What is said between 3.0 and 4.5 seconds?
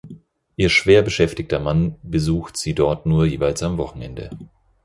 nur jeweils am Wochenende.